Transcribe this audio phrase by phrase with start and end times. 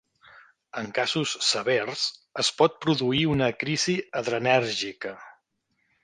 [0.81, 2.05] En casos severs,
[2.43, 5.13] es pot produir una crisi adrenèrgica.